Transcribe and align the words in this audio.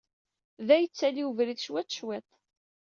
Da, 0.67 0.75
yettaley 0.77 1.25
webrid 1.27 1.59
cwiṭ, 1.65 1.89
cwiṭ. 1.97 2.29